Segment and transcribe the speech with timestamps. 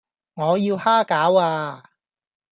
[0.03, 0.03] 我要
[0.75, 1.91] 蝦餃呀